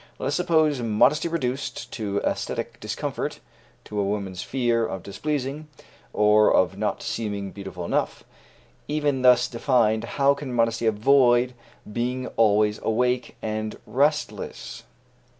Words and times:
Let 0.17 0.29
us 0.29 0.35
suppose 0.35 0.81
modesty 0.81 1.27
reduced 1.27 1.91
to 1.91 2.19
æsthetic 2.21 2.79
discomfort, 2.79 3.39
to 3.83 3.99
a 3.99 4.03
woman's 4.03 4.41
fear 4.41 4.83
of 4.83 5.03
displeasing, 5.03 5.67
or 6.11 6.51
of 6.51 6.75
not 6.75 7.03
seeming 7.03 7.51
beautiful 7.51 7.85
enough. 7.85 8.23
Even 8.87 9.21
thus 9.21 9.47
defined, 9.47 10.05
how 10.17 10.33
can 10.33 10.55
modesty 10.55 10.87
avoid 10.87 11.53
being 11.93 12.25
always 12.29 12.79
awake 12.81 13.35
and 13.43 13.77
restless? 13.85 14.81